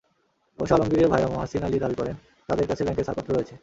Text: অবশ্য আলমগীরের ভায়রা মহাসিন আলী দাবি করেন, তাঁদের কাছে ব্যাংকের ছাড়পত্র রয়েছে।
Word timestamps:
অবশ্য 0.59 0.73
আলমগীরের 0.73 1.09
ভায়রা 1.09 1.27
মহাসিন 1.27 1.61
আলী 1.63 1.77
দাবি 1.79 1.95
করেন, 1.95 2.15
তাঁদের 2.49 2.65
কাছে 2.67 2.81
ব্যাংকের 2.83 3.05
ছাড়পত্র 3.07 3.31
রয়েছে। 3.33 3.55